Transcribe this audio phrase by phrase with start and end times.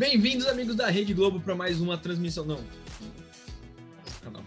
[0.00, 2.46] Bem-vindos, amigos da Rede Globo, para mais uma transmissão.
[2.46, 2.58] Não.
[4.22, 4.42] Canal.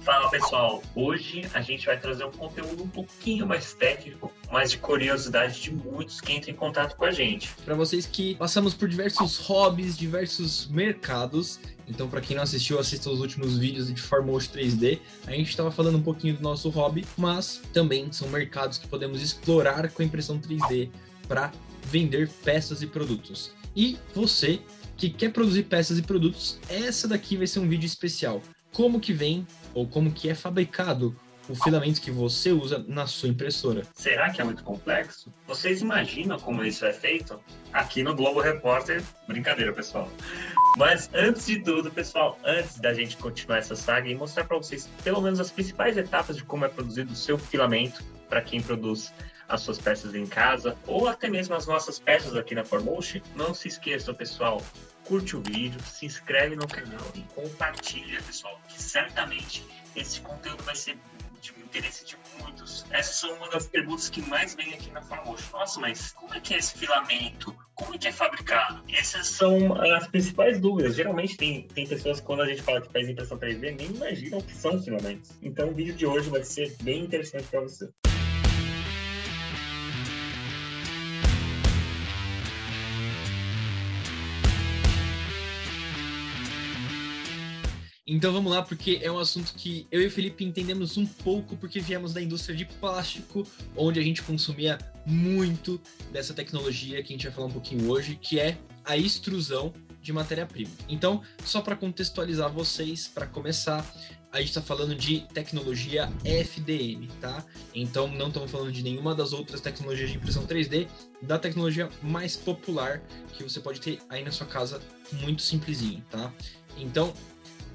[0.00, 4.78] Fala pessoal, hoje a gente vai trazer um conteúdo um pouquinho mais técnico, mas de
[4.78, 7.50] curiosidade de muitos que entram em contato com a gente.
[7.62, 13.10] Para vocês que passamos por diversos hobbies, diversos mercados, então para quem não assistiu, assista
[13.10, 14.98] os últimos vídeos de Formosh 3D.
[15.26, 19.20] A gente estava falando um pouquinho do nosso hobby, mas também são mercados que podemos
[19.20, 20.88] explorar com a impressão 3D
[21.28, 21.52] para
[21.84, 23.54] vender peças e produtos.
[23.76, 24.58] E você
[24.96, 28.42] que quer produzir peças e produtos, essa daqui vai ser um vídeo especial.
[28.72, 31.14] Como que vem ou como que é fabricado
[31.48, 33.82] o filamento que você usa na sua impressora.
[33.94, 35.32] Será que é muito complexo?
[35.46, 37.40] Vocês imaginam como isso é feito?
[37.72, 40.10] Aqui no Globo Repórter, brincadeira, pessoal.
[40.76, 44.88] Mas antes de tudo, pessoal, antes da gente continuar essa saga e mostrar para vocês
[45.04, 49.12] pelo menos as principais etapas de como é produzido o seu filamento para quem produz
[49.48, 53.54] as suas peças em casa ou até mesmo as nossas peças aqui na Formotion, não
[53.54, 54.62] se esqueçam, pessoal,
[55.04, 60.74] curte o vídeo, se inscreve no canal e compartilha, pessoal, que certamente esse conteúdo vai
[60.74, 60.98] ser
[61.40, 62.84] de interesse de muitos.
[62.90, 65.46] Essas são uma das perguntas que mais vem aqui na Formotion.
[65.52, 67.54] Nossa, mas como é que é esse filamento?
[67.74, 68.82] Como é que é fabricado?
[68.88, 70.96] Essas são as principais dúvidas.
[70.96, 74.42] Geralmente tem, tem pessoas quando a gente fala que faz impressão 3D nem imaginam o
[74.42, 75.30] que são filamentos.
[75.42, 77.88] Então o vídeo de hoje vai ser bem interessante para você.
[88.08, 91.56] Então vamos lá, porque é um assunto que eu e o Felipe entendemos um pouco,
[91.56, 93.44] porque viemos da indústria de plástico,
[93.76, 95.80] onde a gente consumia muito
[96.12, 100.12] dessa tecnologia que a gente vai falar um pouquinho hoje, que é a extrusão de
[100.12, 100.70] matéria-prima.
[100.88, 103.84] Então, só para contextualizar vocês, para começar,
[104.30, 107.44] a gente está falando de tecnologia FDM, tá?
[107.74, 110.86] Então, não estamos falando de nenhuma das outras tecnologias de impressão 3D,
[111.22, 114.80] da tecnologia mais popular que você pode ter aí na sua casa,
[115.12, 116.32] muito simplesinho, tá?
[116.78, 117.12] Então,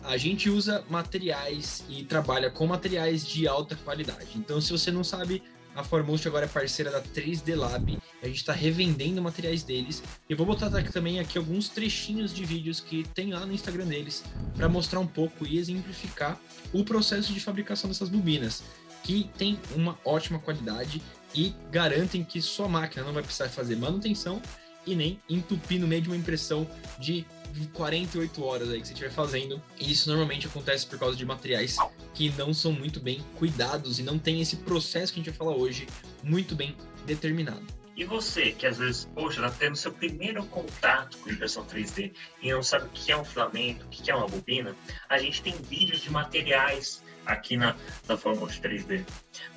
[0.04, 4.30] a gente usa materiais e trabalha com materiais de alta qualidade.
[4.36, 5.44] Então, se você não sabe,
[5.76, 7.98] a Foremost agora é parceira da 3D Lab.
[8.22, 10.04] A gente está revendendo materiais deles.
[10.30, 14.24] Eu vou botar também aqui alguns trechinhos de vídeos que tem lá no Instagram deles
[14.56, 16.40] para mostrar um pouco e exemplificar
[16.74, 18.64] o processo de fabricação dessas bobinas,
[19.04, 21.02] que tem uma ótima qualidade
[21.34, 24.42] e garantem que sua máquina não vai precisar fazer manutenção
[24.86, 26.68] e nem entupir no meio de uma impressão
[27.00, 27.26] de
[27.74, 29.62] 48 horas aí que você estiver fazendo.
[29.80, 31.78] E isso normalmente acontece por causa de materiais
[32.14, 35.38] que não são muito bem cuidados e não tem esse processo que a gente vai
[35.38, 35.88] falar hoje
[36.24, 36.76] muito bem
[37.06, 37.66] determinado.
[37.96, 42.52] E você, que às vezes, poxa, está tendo seu primeiro contato com impressão 3D e
[42.52, 44.76] não sabe o que é um filamento, o que é uma bobina,
[45.10, 47.76] a gente tem vídeos de materiais aqui na,
[48.08, 49.06] na Fórmula 3D.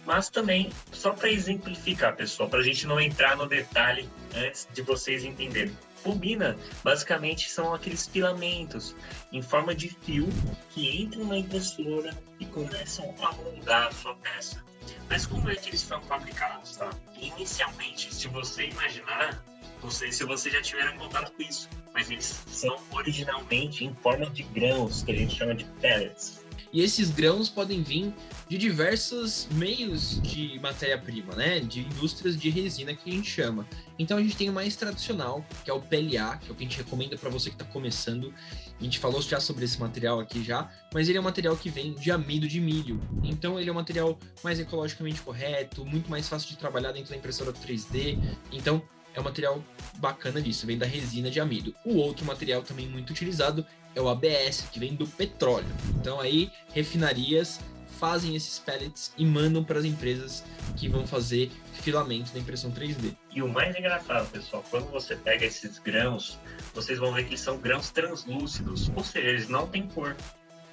[0.05, 4.82] Mas também, só para exemplificar, pessoal, para a gente não entrar no detalhe antes de
[4.82, 5.75] vocês entenderem.
[6.04, 8.94] Bobina, basicamente, são aqueles filamentos
[9.32, 10.28] em forma de fio
[10.70, 14.62] que entram na impressora e começam a moldar a sua peça.
[15.09, 16.91] Mas como é que eles são fabricados, tá?
[17.16, 19.43] Inicialmente, se você imaginar,
[19.82, 24.26] não sei se você já tiveram contato com isso, mas eles são originalmente em forma
[24.26, 26.44] de grãos, que a gente chama de pellets.
[26.75, 28.12] E esses grãos podem vir
[28.49, 31.61] de diversos meios de matéria-prima, né?
[31.61, 33.65] De indústrias de resina que a gente chama.
[33.97, 36.65] Então a gente tem o mais tradicional, que é o PLA, que é o que
[36.65, 38.35] a gente recomenda para você que está começando.
[38.81, 41.71] A gente falou já sobre esse material aqui já, mas ele é um material que
[41.71, 43.01] vem de amido de milho.
[43.23, 47.17] Então ele é um material mais ecologicamente correto, muito mais fácil de trabalhar dentro da
[47.17, 48.19] impressora 3D.
[48.51, 48.83] Então
[49.15, 49.65] é um material
[49.99, 51.73] bacana disso, vem da resina de amido.
[51.85, 55.66] O outro material também muito utilizado é o ABS, que vem do petróleo.
[55.99, 57.60] Então aí refinarias
[57.99, 60.44] fazem esses pellets e mandam para as empresas
[60.77, 63.15] que vão fazer filamento da impressão 3D.
[63.31, 66.38] E o mais engraçado, pessoal, quando você pega esses grãos,
[66.72, 70.16] vocês vão ver que são grãos translúcidos, ou seja, eles não têm cor.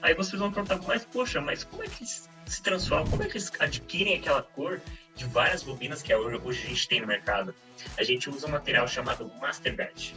[0.02, 3.08] Aí vocês vão perguntar, mas poxa, mas como é que se transformam?
[3.08, 4.82] Como é que eles adquirem aquela cor
[5.16, 7.54] de várias bobinas que hoje a gente tem no mercado?
[7.98, 10.14] A gente usa um material chamado Master Batch.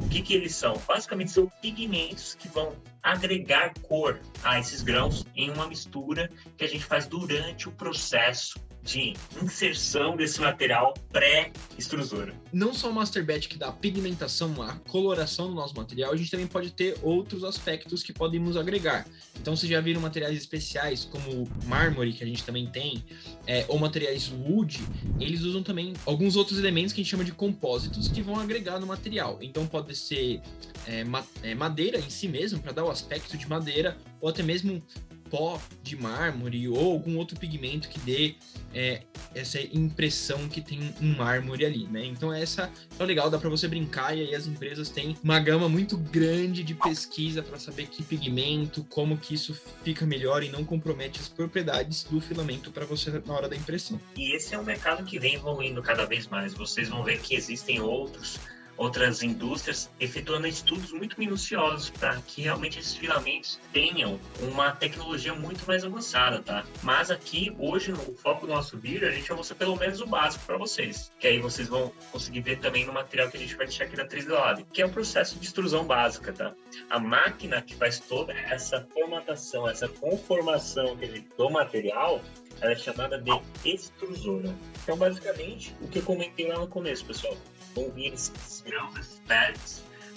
[0.00, 0.76] O que, que eles são?
[0.86, 6.68] Basicamente são pigmentos que vão agregar cor a esses grãos em uma mistura que a
[6.68, 8.58] gente faz durante o processo
[8.90, 12.34] de inserção desse material pré-extrusora.
[12.52, 16.16] Não só o Master Batch que dá a pigmentação, a coloração do nosso material, a
[16.16, 19.06] gente também pode ter outros aspectos que podem nos agregar.
[19.40, 23.04] Então, vocês já viram materiais especiais, como mármore, que a gente também tem,
[23.46, 24.80] é, ou materiais wood,
[25.20, 28.80] eles usam também alguns outros elementos que a gente chama de compósitos que vão agregar
[28.80, 29.38] no material.
[29.40, 30.40] Então, pode ser
[30.86, 31.04] é,
[31.42, 34.82] é, madeira em si mesmo, para dar o aspecto de madeira, ou até mesmo
[35.30, 38.34] pó de mármore ou algum outro pigmento que dê
[38.74, 39.02] é,
[39.34, 42.04] essa impressão que tem um mármore ali, né?
[42.04, 45.68] Então essa é legal, dá para você brincar e aí as empresas têm uma gama
[45.68, 50.64] muito grande de pesquisa para saber que pigmento, como que isso fica melhor e não
[50.64, 54.00] compromete as propriedades do filamento para você na hora da impressão.
[54.16, 56.54] E esse é um mercado que vem evoluindo cada vez mais.
[56.54, 58.38] Vocês vão ver que existem outros
[58.80, 65.66] outras indústrias efetuando estudos muito minuciosos para que realmente esses filamentos tenham uma tecnologia muito
[65.66, 66.64] mais avançada, tá?
[66.82, 70.06] Mas aqui, hoje, no foco do nosso vídeo, a gente vai mostrar pelo menos o
[70.06, 73.54] básico para vocês, que aí vocês vão conseguir ver também no material que a gente
[73.54, 76.54] vai deixar aqui na 3D Lab, que é o processo de extrusão básica, tá?
[76.88, 80.96] A máquina que faz toda essa formatação, essa conformação
[81.36, 82.22] do material,
[82.62, 83.30] ela é chamada de
[83.62, 84.54] extrusora.
[84.82, 87.36] Então, basicamente, o que eu comentei lá no começo, pessoal,
[87.74, 89.20] vão vir esses grãos, esses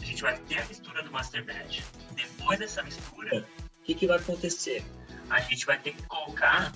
[0.01, 1.81] a gente vai ter a mistura do master batch.
[2.11, 3.47] Depois dessa mistura,
[3.79, 4.83] o que, que vai acontecer?
[5.29, 6.73] A gente vai ter que colocar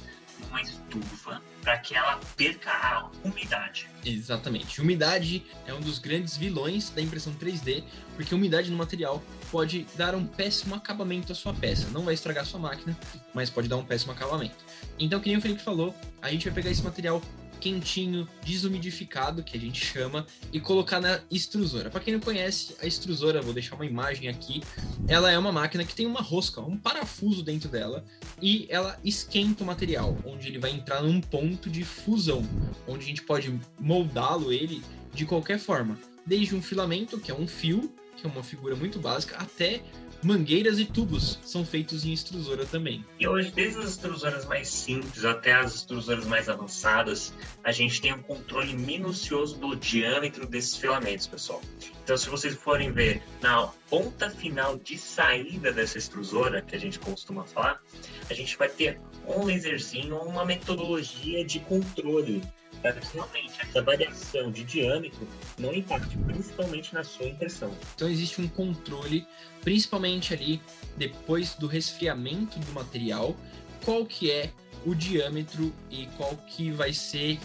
[0.49, 3.89] uma estufa para que ela perca a umidade.
[4.05, 4.79] Exatamente.
[4.81, 7.83] Umidade é um dos grandes vilões da impressão 3D,
[8.15, 9.21] porque umidade no material
[9.51, 11.89] pode dar um péssimo acabamento à sua peça.
[11.89, 12.97] Não vai estragar sua máquina,
[13.33, 14.65] mas pode dar um péssimo acabamento.
[14.97, 17.21] Então, que nem o Felipe falou, a gente vai pegar esse material
[17.59, 21.89] quentinho, desumidificado, que a gente chama, e colocar na extrusora.
[21.89, 24.61] Para quem não conhece, a extrusora, vou deixar uma imagem aqui,
[25.07, 28.05] ela é uma máquina que tem uma rosca, um parafuso dentro dela,
[28.41, 32.47] e ela esquenta o material, onde ele vai entrar num ponto de fusão,
[32.87, 37.47] onde a gente pode moldá-lo ele de qualquer forma, desde um filamento, que é um
[37.47, 39.81] fio, que é uma figura muito básica, até
[40.21, 43.05] mangueiras e tubos são feitos em extrusora também.
[43.17, 48.13] E hoje, desde as extrusoras mais simples até as extrusoras mais avançadas, a gente tem
[48.13, 51.61] um controle minucioso do diâmetro desses filamentos, pessoal.
[52.03, 56.99] Então, se vocês forem ver na ponta final de saída dessa extrusora, que a gente
[56.99, 57.81] costuma falar,
[58.29, 62.41] a gente vai ter um laserzinho, uma metodologia de controle
[62.81, 65.27] para que realmente essa variação de diâmetro
[65.57, 67.73] não impacte principalmente na sua impressão.
[67.95, 69.25] Então existe um controle,
[69.61, 70.61] principalmente ali
[70.95, 73.35] depois do resfriamento do material,
[73.83, 74.51] qual que é
[74.85, 77.39] o diâmetro e qual que vai ser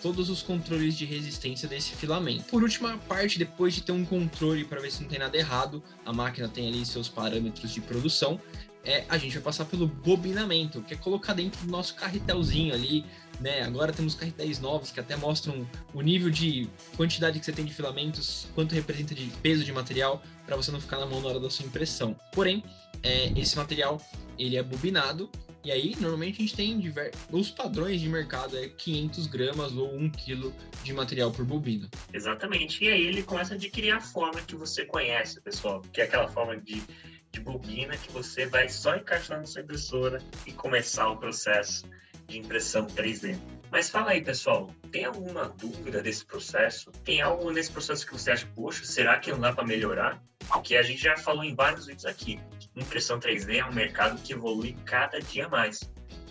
[0.00, 2.44] todos os controles de resistência desse filamento.
[2.44, 5.82] Por última parte, depois de ter um controle para ver se não tem nada errado,
[6.04, 8.40] a máquina tem ali seus parâmetros de produção,
[8.84, 13.04] é, a gente vai passar pelo bobinamento, que é colocar dentro do nosso carretelzinho ali,
[13.40, 13.62] né?
[13.62, 17.74] Agora temos carretéis novos que até mostram o nível de quantidade que você tem de
[17.74, 21.40] filamentos, quanto representa de peso de material, para você não ficar na mão na hora
[21.40, 22.16] da sua impressão.
[22.32, 22.64] Porém,
[23.02, 24.00] é, esse material
[24.38, 25.28] ele é bobinado
[25.68, 26.94] e aí normalmente a gente tem
[27.30, 31.90] os padrões de mercado é 500 gramas ou 1 quilo de material por bobina.
[32.10, 32.82] Exatamente.
[32.82, 36.26] E aí ele começa a adquirir a forma que você conhece, pessoal, que é aquela
[36.26, 36.82] forma de
[37.30, 41.84] de bobina que você vai só encaixar na sua impressora e começar o processo
[42.26, 43.38] de impressão 3D.
[43.70, 46.90] Mas fala aí, pessoal, tem alguma dúvida desse processo?
[47.04, 50.22] Tem algo nesse processo que você acha, poxa, será que não dá para melhorar?
[50.48, 52.40] Porque a gente já falou em vários vídeos aqui,
[52.82, 55.80] impressão 3D é um mercado que evolui cada dia mais.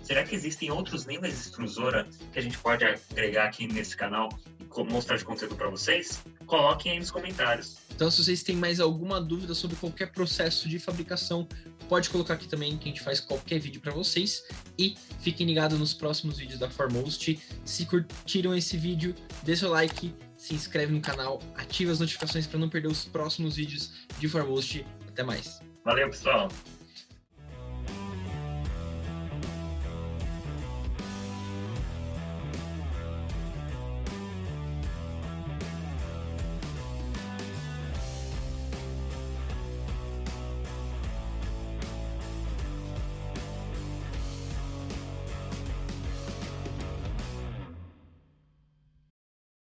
[0.07, 4.29] Será que existem outros níveis de extrusora que a gente pode agregar aqui nesse canal
[4.61, 6.23] e mostrar de conteúdo para vocês?
[6.45, 7.75] Coloquem aí nos comentários.
[7.93, 11.45] Então, se vocês têm mais alguma dúvida sobre qualquer processo de fabricação,
[11.89, 14.45] pode colocar aqui também que a gente faz qualquer vídeo para vocês.
[14.79, 17.37] E fiquem ligados nos próximos vídeos da Formost.
[17.65, 19.13] Se curtiram esse vídeo,
[19.43, 23.57] dê seu like, se inscreve no canal, ative as notificações para não perder os próximos
[23.57, 24.85] vídeos de Formost.
[25.09, 25.66] Até mais.
[25.87, 26.49] Valeu, pessoal!